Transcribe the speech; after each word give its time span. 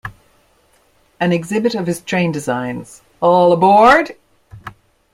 An 1.19 1.31
exhibit 1.31 1.75
of 1.75 1.85
his 1.85 2.01
train 2.01 2.31
designs, 2.31 3.03
All 3.21 3.53
Aboard! 3.53 4.15